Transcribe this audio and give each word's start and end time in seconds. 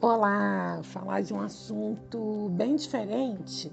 Olá, 0.00 0.80
falar 0.84 1.22
de 1.22 1.34
um 1.34 1.40
assunto 1.40 2.48
bem 2.50 2.76
diferente, 2.76 3.68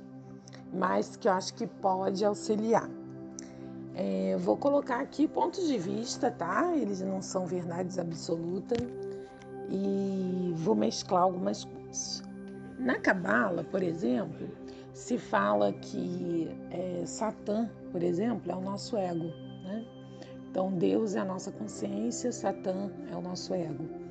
mas 0.74 1.16
que 1.16 1.28
eu 1.28 1.32
acho 1.32 1.54
que 1.54 1.68
pode 1.68 2.26
auxiliar. 2.26 2.90
É, 3.94 4.36
vou 4.40 4.58
colocar 4.58 5.02
aqui 5.02 5.28
pontos 5.28 5.68
de 5.68 5.78
vista, 5.78 6.32
tá? 6.32 6.76
Eles 6.76 7.00
não 7.00 7.22
são 7.22 7.46
verdades 7.46 8.00
absolutas 8.00 8.80
e 9.70 10.52
vou 10.56 10.74
mesclar 10.74 11.22
algumas 11.22 11.64
coisas. 11.64 12.24
Na 12.80 12.98
Cabala, 12.98 13.64
por 13.64 13.84
exemplo, 13.84 14.50
se 14.94 15.20
fala 15.20 15.74
que 15.74 16.50
é, 16.72 17.06
Satã, 17.06 17.70
por 17.92 18.02
exemplo, 18.02 18.52
é 18.52 18.56
o 18.56 18.62
nosso 18.62 18.98
ego, 18.98 19.32
né? 19.64 19.86
Então 20.50 20.72
Deus 20.72 21.14
é 21.14 21.20
a 21.20 21.26
nossa 21.26 21.52
consciência, 21.52 22.32
Satã 22.32 22.90
é 23.12 23.16
o 23.16 23.22
nosso 23.22 23.54
ego. 23.54 24.05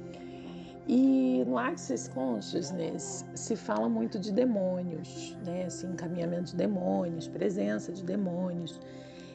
E 0.86 1.42
no 1.46 1.58
Access 1.58 2.10
Consciousness 2.10 3.24
se 3.34 3.56
fala 3.56 3.88
muito 3.88 4.18
de 4.18 4.30
demônios, 4.30 5.36
né? 5.44 5.64
Assim, 5.64 5.86
encaminhamento 5.88 6.50
de 6.50 6.56
demônios, 6.56 7.26
presença 7.26 7.90
de 7.90 8.04
demônios, 8.04 8.78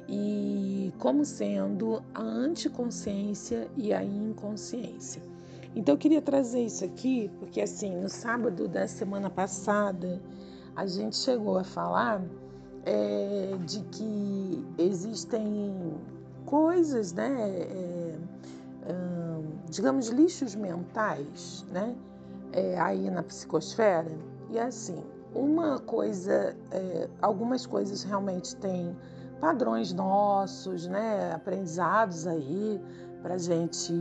e 0.08 0.94
como 1.00 1.26
sendo 1.26 2.04
a 2.14 2.22
anticonsciência 2.22 3.68
e 3.76 3.94
a 3.94 4.04
inconsciência. 4.04 5.22
Então 5.76 5.96
eu 5.96 6.00
queria 6.00 6.22
trazer 6.22 6.64
isso 6.64 6.84
aqui, 6.86 7.32
porque 7.40 7.62
assim, 7.62 7.96
no 7.96 8.10
sábado 8.10 8.68
da 8.68 8.88
semana 8.88 9.30
passada, 9.30 10.22
a 10.76 10.86
gente 10.86 11.16
chegou 11.16 11.58
a 11.58 11.64
falar 11.64 12.24
é, 12.86 13.56
de 13.66 13.82
que 13.86 14.66
existem 14.78 15.94
coisas, 16.46 17.14
né? 17.14 17.36
É, 17.50 18.16
digamos, 19.70 20.10
lixos 20.10 20.56
mentais, 20.56 21.66
né? 21.72 21.96
É, 22.52 22.80
aí 22.80 23.10
na 23.10 23.22
psicosfera. 23.24 24.12
E 24.50 24.60
assim, 24.60 25.04
uma 25.34 25.80
coisa, 25.80 26.56
é, 26.72 27.08
algumas 27.22 27.66
coisas 27.66 28.04
realmente 28.04 28.56
têm 28.56 28.96
padrões 29.40 29.94
nossos, 29.94 30.88
né? 30.88 31.34
Aprendizados 31.34 32.26
aí 32.26 32.82
para 33.22 33.38
gente 33.38 33.94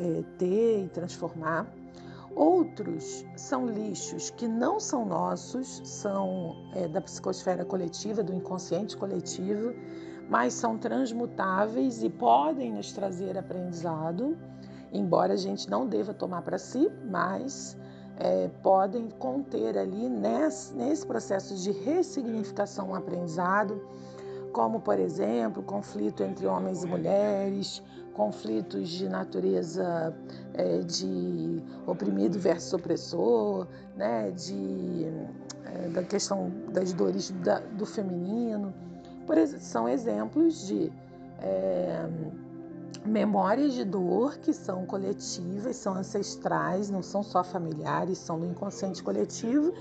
é, 0.00 0.22
ter 0.38 0.84
e 0.84 0.88
transformar. 0.88 1.66
Outros 2.34 3.26
são 3.36 3.66
lixos 3.66 4.30
que 4.30 4.48
não 4.48 4.80
são 4.80 5.04
nossos, 5.04 5.82
são 5.84 6.56
é, 6.74 6.88
da 6.88 7.00
psicosfera 7.00 7.64
coletiva, 7.64 8.22
do 8.22 8.32
inconsciente 8.32 8.96
coletivo, 8.96 9.74
mas 10.30 10.54
são 10.54 10.78
transmutáveis 10.78 12.02
e 12.02 12.08
podem 12.08 12.72
nos 12.72 12.90
trazer 12.92 13.36
aprendizado 13.36 14.38
embora 14.92 15.32
a 15.34 15.36
gente 15.36 15.68
não 15.70 15.86
deva 15.86 16.12
tomar 16.12 16.42
para 16.42 16.58
si, 16.58 16.90
mas 17.10 17.76
é, 18.18 18.48
podem 18.62 19.08
conter 19.18 19.76
ali 19.78 20.08
nesse, 20.08 20.74
nesse 20.74 21.06
processo 21.06 21.54
de 21.56 21.72
ressignificação 21.72 22.94
aprendizado, 22.94 23.80
como, 24.52 24.80
por 24.80 24.98
exemplo, 24.98 25.62
conflito 25.62 26.22
entre 26.22 26.46
homens 26.46 26.84
e 26.84 26.86
mulheres, 26.86 27.82
conflitos 28.12 28.90
de 28.90 29.08
natureza 29.08 30.14
é, 30.52 30.78
de 30.80 31.62
oprimido 31.86 32.38
versus 32.38 32.74
opressor, 32.74 33.66
né, 33.96 34.30
de, 34.30 35.06
é, 35.64 35.88
da 35.88 36.02
questão 36.02 36.52
das 36.70 36.92
dores 36.92 37.30
da, 37.42 37.60
do 37.60 37.86
feminino. 37.86 38.74
Por, 39.26 39.38
são 39.46 39.88
exemplos 39.88 40.66
de 40.66 40.92
é, 41.40 42.06
memórias 43.04 43.74
de 43.74 43.84
dor 43.84 44.38
que 44.38 44.52
são 44.52 44.86
coletivas, 44.86 45.76
são 45.76 45.94
ancestrais, 45.94 46.90
não 46.90 47.02
são 47.02 47.22
só 47.22 47.42
familiares, 47.42 48.18
são 48.18 48.38
do 48.38 48.46
inconsciente 48.46 49.02
coletivo, 49.02 49.72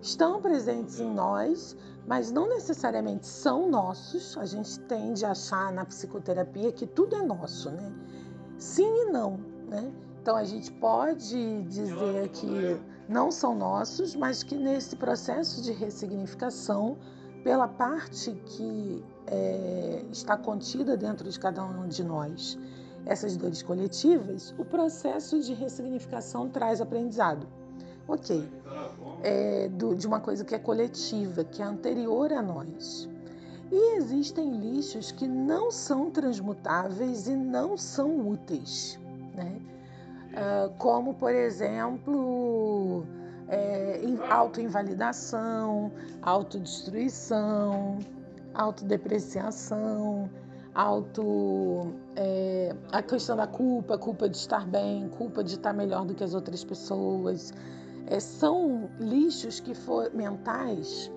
estão 0.00 0.40
presentes 0.40 1.00
em 1.00 1.12
nós, 1.12 1.76
mas 2.06 2.30
não 2.30 2.48
necessariamente 2.48 3.26
são 3.26 3.68
nossos. 3.68 4.36
A 4.38 4.44
gente 4.44 4.78
tende 4.80 5.24
a 5.24 5.32
achar 5.32 5.72
na 5.72 5.84
psicoterapia 5.84 6.72
que 6.72 6.86
tudo 6.86 7.16
é 7.16 7.22
nosso, 7.22 7.70
né? 7.70 7.92
Sim 8.58 9.06
e 9.06 9.10
não, 9.10 9.38
né? 9.68 9.92
Então 10.22 10.36
a 10.36 10.44
gente 10.44 10.70
pode 10.72 11.62
dizer 11.64 12.28
que 12.28 12.80
não 13.08 13.30
são 13.30 13.54
nossos, 13.54 14.14
mas 14.14 14.42
que 14.42 14.54
nesse 14.54 14.96
processo 14.96 15.62
de 15.62 15.72
ressignificação, 15.72 16.98
pela 17.42 17.66
parte 17.66 18.32
que 18.46 19.04
é, 19.30 20.04
está 20.10 20.36
contida 20.36 20.96
dentro 20.96 21.30
de 21.30 21.38
cada 21.38 21.64
um 21.64 21.86
de 21.86 22.02
nós, 22.02 22.58
essas 23.06 23.36
dores 23.36 23.62
coletivas, 23.62 24.54
o 24.58 24.64
processo 24.64 25.40
de 25.40 25.54
ressignificação 25.54 26.48
traz 26.48 26.80
aprendizado. 26.80 27.46
Ok, 28.08 28.48
é, 29.22 29.68
do, 29.68 29.94
de 29.94 30.06
uma 30.06 30.18
coisa 30.18 30.44
que 30.44 30.54
é 30.54 30.58
coletiva, 30.58 31.44
que 31.44 31.62
é 31.62 31.64
anterior 31.64 32.32
a 32.32 32.42
nós. 32.42 33.08
E 33.70 33.96
existem 33.98 34.50
lixos 34.58 35.12
que 35.12 35.28
não 35.28 35.70
são 35.70 36.10
transmutáveis 36.10 37.28
e 37.28 37.36
não 37.36 37.76
são 37.76 38.28
úteis, 38.28 38.98
né? 39.32 39.60
Uh, 40.30 40.72
como, 40.76 41.14
por 41.14 41.32
exemplo, 41.32 43.04
é, 43.48 44.00
autoinvalidação, 44.28 45.92
autodestruição, 46.22 47.98
autodepreciação, 48.54 50.30
auto 50.74 51.92
é, 52.16 52.74
a 52.92 53.02
questão 53.02 53.36
da 53.36 53.46
culpa, 53.46 53.98
culpa 53.98 54.28
de 54.28 54.36
estar 54.36 54.66
bem, 54.66 55.08
culpa 55.08 55.42
de 55.42 55.54
estar 55.54 55.72
melhor 55.72 56.04
do 56.04 56.14
que 56.14 56.24
as 56.24 56.34
outras 56.34 56.64
pessoas, 56.64 57.52
é, 58.06 58.18
são 58.20 58.90
lixos 58.98 59.60
que 59.60 59.74
for, 59.74 60.10
mentais 60.12 61.10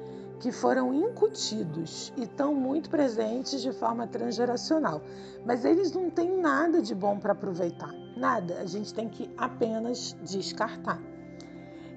que 0.44 0.52
foram 0.52 0.94
incutidos 0.94 2.12
e 2.18 2.24
estão 2.24 2.54
muito 2.54 2.90
presentes 2.90 3.62
de 3.62 3.72
forma 3.72 4.06
transgeracional, 4.06 5.02
mas 5.46 5.64
eles 5.64 5.94
não 5.94 6.10
têm 6.10 6.38
nada 6.38 6.82
de 6.82 6.94
bom 6.94 7.18
para 7.18 7.32
aproveitar, 7.32 7.94
nada. 8.18 8.60
A 8.60 8.66
gente 8.66 8.94
tem 8.94 9.08
que 9.08 9.32
apenas 9.38 10.14
descartar. 10.22 11.02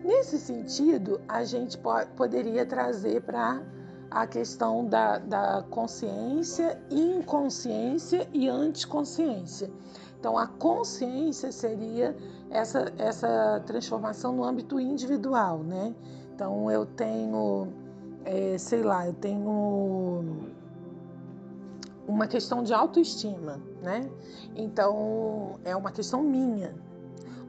Nesse 0.05 0.39
sentido, 0.39 1.21
a 1.27 1.43
gente 1.43 1.77
po 1.77 1.91
poderia 2.17 2.65
trazer 2.65 3.23
para 3.23 3.61
a 4.11 4.27
questão 4.27 4.87
da, 4.87 5.19
da 5.19 5.65
consciência, 5.71 6.81
inconsciência 6.91 8.29
e 8.33 8.49
anticonsciência. 8.49 9.71
Então, 10.19 10.37
a 10.39 10.47
consciência 10.47 11.53
seria 11.53 12.17
essa, 12.51 12.93
essa 12.99 13.63
transformação 13.67 14.33
no 14.35 14.45
âmbito 14.45 14.81
individual, 14.81 15.59
né? 15.59 15.95
Então, 16.35 16.71
eu 16.71 16.87
tenho, 16.87 17.69
é, 18.25 18.59
sei 18.59 18.83
lá, 18.83 19.07
eu 19.07 19.15
tenho 19.15 20.25
uma 22.07 22.27
questão 22.27 22.63
de 22.63 22.73
autoestima, 22.73 23.61
né? 23.83 24.09
Então, 24.55 25.59
é 25.65 25.77
uma 25.77 25.91
questão 25.93 26.23
minha. 26.23 26.75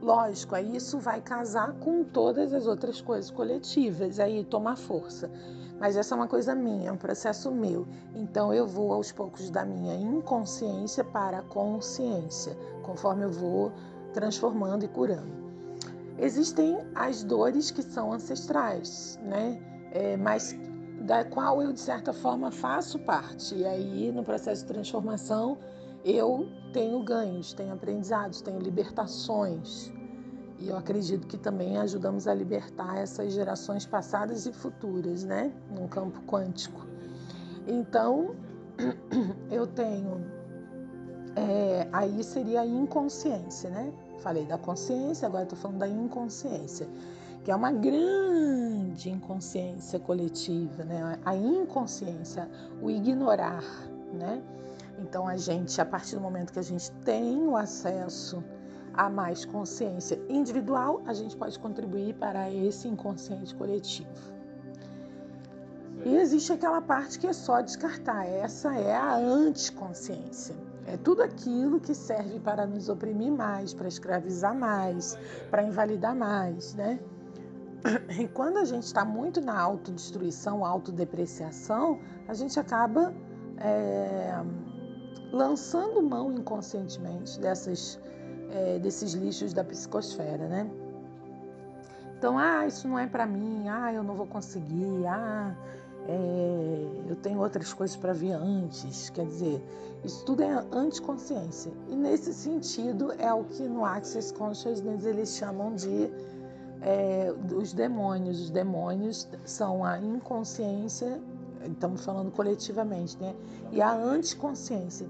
Lógico, 0.08 0.54
aí 0.54 0.74
isso 0.74 0.98
vai 0.98 1.20
casar 1.20 1.74
com 1.80 2.02
todas 2.02 2.54
as 2.54 2.66
outras 2.66 2.98
coisas 2.98 3.30
coletivas, 3.30 4.18
aí 4.18 4.42
tomar 4.42 4.74
força. 4.74 5.30
Mas 5.78 5.98
essa 5.98 6.14
é 6.14 6.16
uma 6.16 6.26
coisa 6.26 6.54
minha, 6.54 6.88
é 6.88 6.92
um 6.92 6.96
processo 6.96 7.50
meu. 7.50 7.86
Então 8.14 8.54
eu 8.54 8.66
vou 8.66 8.94
aos 8.94 9.12
poucos 9.12 9.50
da 9.50 9.66
minha 9.66 9.94
inconsciência 9.94 11.04
para 11.04 11.40
a 11.40 11.42
consciência, 11.42 12.56
conforme 12.84 13.26
eu 13.26 13.30
vou 13.30 13.70
transformando 14.14 14.82
e 14.82 14.88
curando. 14.88 15.30
Existem 16.18 16.78
as 16.94 17.22
dores 17.22 17.70
que 17.70 17.82
são 17.82 18.10
ancestrais, 18.10 19.20
né? 19.22 19.60
É, 19.92 20.16
mas 20.16 20.56
da 21.02 21.22
qual 21.22 21.60
eu 21.60 21.70
de 21.70 21.80
certa 21.80 22.14
forma 22.14 22.50
faço 22.50 22.98
parte. 23.00 23.56
E 23.56 23.66
aí 23.66 24.10
no 24.10 24.24
processo 24.24 24.62
de 24.62 24.72
transformação 24.72 25.58
eu 26.02 26.48
tenho 26.72 27.02
ganhos, 27.02 27.52
tenho 27.52 27.74
aprendizados, 27.74 28.40
tenho 28.40 28.58
libertações. 28.58 29.97
E 30.60 30.68
eu 30.68 30.76
acredito 30.76 31.26
que 31.26 31.38
também 31.38 31.78
ajudamos 31.78 32.26
a 32.26 32.34
libertar 32.34 32.98
essas 32.98 33.32
gerações 33.32 33.86
passadas 33.86 34.44
e 34.44 34.52
futuras, 34.52 35.22
né? 35.22 35.52
Num 35.70 35.86
campo 35.86 36.20
quântico. 36.22 36.84
Então, 37.66 38.34
eu 39.50 39.66
tenho. 39.66 40.20
É, 41.36 41.86
aí 41.92 42.24
seria 42.24 42.62
a 42.62 42.66
inconsciência, 42.66 43.70
né? 43.70 43.92
Falei 44.20 44.44
da 44.46 44.58
consciência, 44.58 45.28
agora 45.28 45.44
estou 45.44 45.56
falando 45.56 45.78
da 45.78 45.88
inconsciência, 45.88 46.88
que 47.44 47.52
é 47.52 47.54
uma 47.54 47.70
grande 47.70 49.10
inconsciência 49.10 50.00
coletiva, 50.00 50.82
né? 50.82 51.20
A 51.24 51.36
inconsciência, 51.36 52.48
o 52.82 52.90
ignorar, 52.90 53.62
né? 54.12 54.42
Então, 54.98 55.28
a 55.28 55.36
gente, 55.36 55.80
a 55.80 55.84
partir 55.84 56.16
do 56.16 56.20
momento 56.20 56.52
que 56.52 56.58
a 56.58 56.62
gente 56.62 56.90
tem 57.04 57.46
o 57.46 57.56
acesso 57.56 58.42
a 58.98 59.08
mais 59.08 59.44
consciência 59.44 60.20
individual, 60.28 61.00
a 61.06 61.14
gente 61.14 61.36
pode 61.36 61.56
contribuir 61.60 62.14
para 62.14 62.50
esse 62.52 62.88
inconsciente 62.88 63.54
coletivo. 63.54 64.08
E 66.04 66.16
existe 66.16 66.52
aquela 66.52 66.80
parte 66.80 67.16
que 67.16 67.26
é 67.28 67.32
só 67.32 67.60
descartar, 67.60 68.26
essa 68.26 68.74
é 68.74 68.96
a 68.96 69.14
anticonsciência. 69.14 70.56
É 70.84 70.96
tudo 70.96 71.22
aquilo 71.22 71.78
que 71.78 71.94
serve 71.94 72.40
para 72.40 72.66
nos 72.66 72.88
oprimir 72.88 73.30
mais, 73.30 73.72
para 73.72 73.86
escravizar 73.86 74.54
mais, 74.54 75.16
para 75.48 75.62
invalidar 75.62 76.16
mais, 76.16 76.74
né? 76.74 76.98
E 78.18 78.26
quando 78.26 78.56
a 78.56 78.64
gente 78.64 78.82
está 78.84 79.04
muito 79.04 79.40
na 79.40 79.56
autodestruição, 79.56 80.64
autodepreciação, 80.64 82.00
a 82.26 82.34
gente 82.34 82.58
acaba 82.58 83.14
é, 83.58 84.42
lançando 85.32 86.02
mão 86.02 86.32
inconscientemente 86.32 87.38
dessas, 87.38 88.00
é, 88.50 88.78
desses 88.78 89.12
lixos 89.12 89.52
da 89.52 89.64
psicosfera, 89.64 90.48
né? 90.48 90.70
Então, 92.18 92.36
ah, 92.36 92.66
isso 92.66 92.88
não 92.88 92.98
é 92.98 93.06
para 93.06 93.26
mim, 93.26 93.68
ah, 93.68 93.92
eu 93.92 94.02
não 94.02 94.14
vou 94.14 94.26
conseguir, 94.26 95.06
ah, 95.06 95.54
é, 96.08 96.88
eu 97.08 97.14
tenho 97.16 97.38
outras 97.38 97.72
coisas 97.72 97.96
para 97.96 98.12
vir 98.12 98.32
antes. 98.32 99.10
Quer 99.10 99.26
dizer, 99.26 99.62
isso 100.02 100.24
tudo 100.24 100.42
é 100.42 100.64
anticonsciência. 100.72 101.70
E 101.88 101.94
nesse 101.94 102.32
sentido 102.34 103.12
é 103.18 103.32
o 103.32 103.44
que 103.44 103.62
no 103.62 103.84
Access 103.84 104.32
Consciousness 104.32 105.04
eles 105.04 105.36
chamam 105.36 105.74
de 105.74 106.10
é, 106.82 107.32
os 107.54 107.72
demônios. 107.72 108.40
Os 108.40 108.50
demônios 108.50 109.28
são 109.44 109.84
a 109.84 109.98
inconsciência, 109.98 111.20
estamos 111.66 112.04
falando 112.04 112.30
coletivamente, 112.30 113.18
né? 113.20 113.34
E 113.72 113.80
a 113.80 113.92
anticonsciência. 113.92 115.08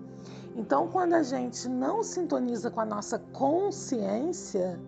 Então, 0.56 0.88
quando 0.88 1.14
a 1.14 1.22
gente 1.22 1.68
não 1.68 2.02
sintoniza 2.02 2.70
com 2.70 2.80
a 2.80 2.84
nossa 2.84 3.18
consciência, 3.32 4.80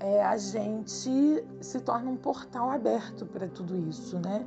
é, 0.00 0.22
a 0.22 0.36
gente 0.36 1.44
se 1.60 1.80
torna 1.80 2.10
um 2.10 2.16
portal 2.16 2.70
aberto 2.70 3.24
para 3.24 3.48
tudo 3.48 3.76
isso, 3.88 4.18
né? 4.18 4.44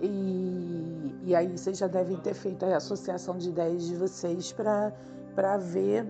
E, 0.00 1.14
e, 1.24 1.34
aí 1.34 1.48
vocês 1.48 1.78
já 1.78 1.86
devem 1.86 2.18
ter 2.18 2.34
feito 2.34 2.64
a 2.66 2.76
associação 2.76 3.38
de 3.38 3.48
ideias 3.48 3.84
de 3.84 3.96
vocês 3.96 4.52
para 4.52 5.56
ver 5.56 6.06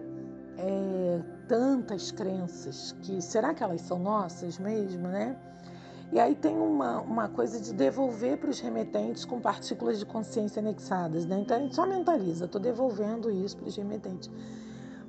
é, 0.58 1.22
tantas 1.46 2.10
crenças 2.10 2.96
que 3.02 3.22
será 3.22 3.54
que 3.54 3.62
elas 3.62 3.82
são 3.82 4.00
nossas 4.00 4.58
mesmo, 4.58 5.06
né? 5.06 5.36
E 6.12 6.20
aí 6.20 6.34
tem 6.34 6.56
uma, 6.56 7.00
uma 7.00 7.28
coisa 7.28 7.60
de 7.60 7.72
devolver 7.72 8.38
para 8.38 8.50
os 8.50 8.60
remetentes 8.60 9.24
com 9.24 9.40
partículas 9.40 9.98
de 9.98 10.06
consciência 10.06 10.60
anexadas, 10.60 11.26
né? 11.26 11.40
Então 11.40 11.56
a 11.56 11.60
gente 11.60 11.74
só 11.74 11.84
mentaliza, 11.84 12.44
estou 12.44 12.60
devolvendo 12.60 13.30
isso 13.30 13.56
para 13.56 13.66
os 13.66 13.76
remetentes. 13.76 14.30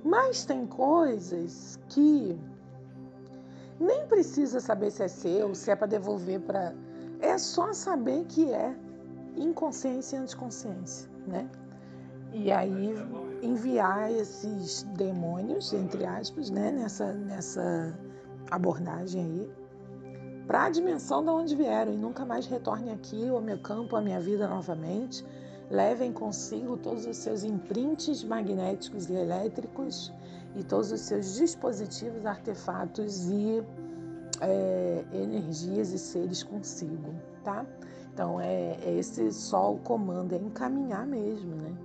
Mas 0.03 0.43
tem 0.43 0.65
coisas 0.65 1.79
que 1.89 2.39
nem 3.79 4.07
precisa 4.07 4.59
saber 4.59 4.91
se 4.91 5.03
é 5.03 5.07
seu, 5.07 5.53
se 5.53 5.69
é 5.69 5.75
para 5.75 5.87
devolver 5.87 6.39
para. 6.41 6.73
É 7.19 7.37
só 7.37 7.73
saber 7.73 8.25
que 8.25 8.51
é 8.51 8.75
inconsciência 9.35 10.17
e 10.17 10.19
anticonsciência, 10.19 11.09
né? 11.27 11.49
E 12.33 12.51
aí 12.51 12.93
enviar 13.41 14.11
esses 14.11 14.83
demônios, 14.95 15.73
entre 15.73 16.05
aspas, 16.05 16.49
né, 16.49 16.71
nessa, 16.71 17.13
nessa 17.13 17.97
abordagem 18.51 19.23
aí, 19.23 19.51
para 20.47 20.63
a 20.63 20.69
dimensão 20.69 21.21
de 21.21 21.29
onde 21.29 21.55
vieram 21.55 21.93
e 21.93 21.97
nunca 21.97 22.25
mais 22.25 22.47
retornem 22.47 22.93
aqui 22.93 23.27
ao 23.27 23.41
meu 23.41 23.59
campo, 23.59 23.97
à 23.97 24.01
minha 24.01 24.19
vida 24.19 24.47
novamente. 24.47 25.23
Levem 25.69 26.13
consigo 26.13 26.77
todos 26.77 27.05
os 27.05 27.17
seus 27.17 27.43
imprints 27.43 28.23
magnéticos 28.23 29.09
e 29.09 29.13
elétricos 29.13 30.13
e 30.55 30.63
todos 30.63 30.93
os 30.93 31.01
seus 31.01 31.35
dispositivos, 31.35 32.25
artefatos 32.25 33.27
e 33.27 33.61
é, 34.39 35.03
energias 35.11 35.91
e 35.91 35.99
seres 35.99 36.41
consigo, 36.43 37.13
tá? 37.43 37.65
Então 38.13 38.39
é, 38.39 38.77
é 38.81 38.95
esse 38.97 39.33
só 39.33 39.73
o 39.73 39.79
comando, 39.79 40.33
é 40.33 40.37
encaminhar 40.37 41.05
mesmo, 41.05 41.53
né? 41.55 41.75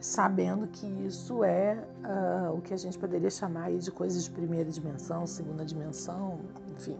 Sabendo 0.00 0.66
que 0.66 0.86
isso 1.06 1.44
é 1.44 1.82
uh, 2.04 2.56
o 2.56 2.60
que 2.60 2.74
a 2.74 2.76
gente 2.76 2.98
poderia 2.98 3.30
chamar 3.30 3.72
de 3.72 3.90
coisas 3.90 4.24
de 4.24 4.30
primeira 4.30 4.70
dimensão, 4.70 5.26
segunda 5.26 5.64
dimensão, 5.64 6.40
enfim. 6.72 6.96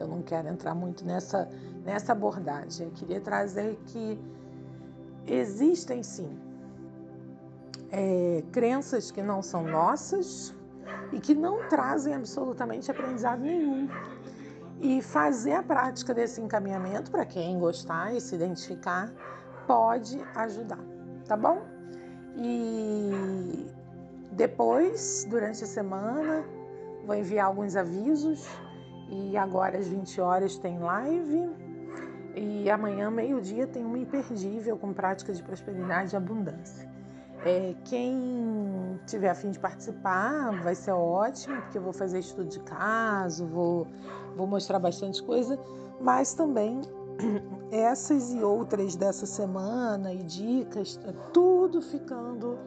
Eu 0.00 0.08
não 0.08 0.22
quero 0.22 0.48
entrar 0.48 0.74
muito 0.74 1.04
nessa, 1.04 1.48
nessa 1.84 2.12
abordagem. 2.12 2.86
Eu 2.86 2.92
queria 2.92 3.20
trazer 3.20 3.78
que 3.86 4.18
existem 5.26 6.02
sim 6.02 6.38
é, 7.90 8.42
crenças 8.52 9.10
que 9.10 9.22
não 9.22 9.42
são 9.42 9.64
nossas 9.64 10.54
e 11.12 11.20
que 11.20 11.34
não 11.34 11.68
trazem 11.68 12.14
absolutamente 12.14 12.90
aprendizado 12.90 13.40
nenhum. 13.40 13.88
E 14.80 15.02
fazer 15.02 15.52
a 15.52 15.62
prática 15.62 16.14
desse 16.14 16.40
encaminhamento, 16.40 17.10
para 17.10 17.26
quem 17.26 17.58
gostar 17.58 18.14
e 18.14 18.20
se 18.20 18.34
identificar, 18.34 19.12
pode 19.66 20.18
ajudar, 20.34 20.82
tá 21.26 21.36
bom? 21.36 21.60
E 22.36 23.66
depois, 24.32 25.26
durante 25.28 25.64
a 25.64 25.66
semana, 25.66 26.44
vou 27.04 27.14
enviar 27.14 27.46
alguns 27.46 27.76
avisos. 27.76 28.48
E 29.10 29.36
agora 29.36 29.78
às 29.78 29.88
20 29.88 30.20
horas 30.20 30.56
tem 30.56 30.78
live. 30.78 31.50
E 32.34 32.70
amanhã, 32.70 33.10
meio-dia, 33.10 33.66
tem 33.66 33.84
uma 33.84 33.98
imperdível 33.98 34.76
com 34.78 34.92
práticas 34.92 35.36
de 35.36 35.42
prosperidade 35.42 36.14
e 36.14 36.16
abundância. 36.16 36.88
É, 37.44 37.74
quem 37.86 39.00
tiver 39.06 39.30
a 39.30 39.34
fim 39.34 39.50
de 39.50 39.58
participar 39.58 40.52
vai 40.62 40.74
ser 40.74 40.92
ótimo, 40.92 41.60
porque 41.62 41.78
eu 41.78 41.82
vou 41.82 41.92
fazer 41.92 42.18
estudo 42.18 42.48
de 42.48 42.60
caso, 42.60 43.46
vou, 43.46 43.86
vou 44.36 44.46
mostrar 44.46 44.78
bastante 44.78 45.22
coisa, 45.22 45.58
mas 46.00 46.34
também 46.34 46.82
essas 47.72 48.32
e 48.32 48.42
outras 48.42 48.94
dessa 48.94 49.24
semana 49.24 50.12
e 50.12 50.22
dicas, 50.22 50.96
tá 50.96 51.12
tudo 51.32 51.80
ficando 51.80 52.58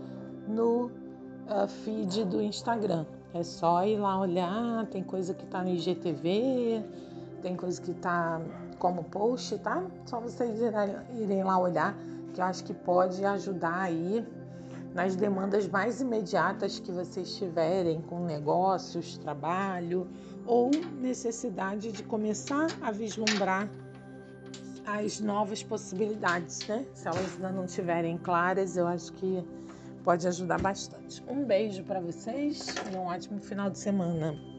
no 0.48 0.88
uh, 0.88 1.68
feed 1.84 2.26
do 2.26 2.42
Instagram. 2.42 3.06
É 3.34 3.42
só 3.42 3.84
ir 3.84 3.98
lá 3.98 4.20
olhar, 4.20 4.86
tem 4.88 5.04
coisa 5.04 5.34
que 5.34 5.44
está 5.44 5.64
no 5.64 5.70
IGTV, 5.70 6.84
tem 7.42 7.56
coisa 7.56 7.82
que 7.82 7.92
está 7.92 8.40
como 8.78 9.04
post, 9.06 9.58
tá? 9.58 9.84
Só 10.06 10.20
vocês 10.20 10.60
irem 11.20 11.44
lá 11.44 11.58
olhar, 11.58 11.98
que 12.34 12.40
eu 12.40 12.46
acho 12.46 12.64
que 12.64 12.74
pode 12.74 13.26
ajudar 13.26 13.82
aí 13.82 14.24
nas 14.94 15.16
demandas 15.16 15.68
mais 15.68 16.00
imediatas 16.00 16.80
que 16.80 16.92
vocês 16.92 17.36
tiverem 17.36 18.02
com 18.02 18.20
negócios, 18.26 19.18
trabalho 19.18 20.08
ou 20.46 20.70
necessidade 21.02 21.92
de 21.92 22.04
começar 22.04 22.68
a 22.82 22.92
vislumbrar 22.92 23.68
as 24.86 25.20
novas 25.20 25.64
possibilidades, 25.64 26.68
né? 26.68 26.86
Se 26.94 27.08
elas 27.08 27.34
ainda 27.36 27.52
não 27.52 27.66
estiverem 27.66 28.18
claras, 28.18 28.78
eu 28.78 28.86
acho 28.86 29.12
que 29.14 29.44
pode 30.04 30.28
ajudar 30.28 30.60
bastante. 30.62 31.24
Um 31.28 31.46
beijo 31.46 31.84
para 31.84 32.00
vocês 32.00 32.76
e 32.92 32.96
um 32.96 33.06
ótimo 33.06 33.40
final 33.40 33.70
de 33.70 33.80
semana. 33.80 34.53